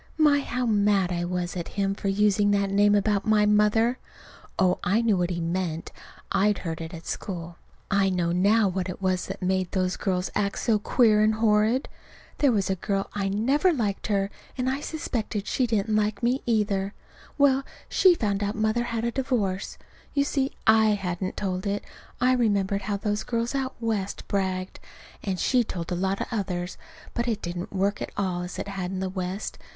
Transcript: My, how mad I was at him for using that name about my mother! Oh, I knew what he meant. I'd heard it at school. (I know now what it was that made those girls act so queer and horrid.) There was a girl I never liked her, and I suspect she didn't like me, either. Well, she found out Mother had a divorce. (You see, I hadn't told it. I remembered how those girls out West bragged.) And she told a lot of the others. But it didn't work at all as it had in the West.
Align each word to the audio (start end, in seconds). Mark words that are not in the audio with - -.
My, 0.17 0.39
how 0.39 0.65
mad 0.65 1.11
I 1.11 1.25
was 1.25 1.55
at 1.55 1.67
him 1.77 1.93
for 1.93 2.07
using 2.07 2.49
that 2.49 2.71
name 2.71 2.95
about 2.95 3.23
my 3.27 3.45
mother! 3.45 3.99
Oh, 4.57 4.79
I 4.83 4.99
knew 5.03 5.15
what 5.15 5.29
he 5.29 5.39
meant. 5.39 5.91
I'd 6.31 6.57
heard 6.65 6.81
it 6.81 6.91
at 6.91 7.05
school. 7.05 7.57
(I 7.91 8.09
know 8.09 8.31
now 8.31 8.67
what 8.67 8.89
it 8.89 8.99
was 8.99 9.27
that 9.27 9.43
made 9.43 9.69
those 9.73 9.97
girls 9.97 10.31
act 10.33 10.57
so 10.57 10.79
queer 10.79 11.21
and 11.21 11.35
horrid.) 11.35 11.87
There 12.39 12.51
was 12.51 12.67
a 12.67 12.75
girl 12.77 13.11
I 13.13 13.29
never 13.29 13.71
liked 13.71 14.07
her, 14.07 14.31
and 14.57 14.67
I 14.67 14.79
suspect 14.81 15.35
she 15.45 15.67
didn't 15.67 15.95
like 15.95 16.23
me, 16.23 16.41
either. 16.47 16.95
Well, 17.37 17.61
she 17.87 18.15
found 18.15 18.41
out 18.41 18.55
Mother 18.55 18.85
had 18.85 19.05
a 19.05 19.11
divorce. 19.11 19.77
(You 20.15 20.23
see, 20.23 20.51
I 20.65 20.95
hadn't 20.95 21.37
told 21.37 21.67
it. 21.67 21.83
I 22.19 22.33
remembered 22.33 22.81
how 22.81 22.97
those 22.97 23.21
girls 23.21 23.53
out 23.53 23.75
West 23.79 24.27
bragged.) 24.27 24.79
And 25.23 25.39
she 25.39 25.63
told 25.63 25.91
a 25.91 25.95
lot 25.95 26.21
of 26.21 26.27
the 26.31 26.35
others. 26.37 26.79
But 27.13 27.27
it 27.27 27.43
didn't 27.43 27.71
work 27.71 28.01
at 28.01 28.09
all 28.17 28.41
as 28.41 28.57
it 28.57 28.67
had 28.67 28.89
in 28.89 28.99
the 28.99 29.07
West. 29.07 29.59